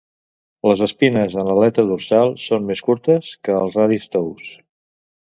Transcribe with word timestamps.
Les 0.67 0.79
espines 0.85 1.33
en 1.41 1.49
l'aleta 1.49 1.85
dorsal 1.91 2.33
són 2.45 2.65
més 2.69 2.81
curtes 2.87 3.29
que 3.49 3.53
els 3.59 3.77
radis 3.81 4.09
tous. 4.17 4.49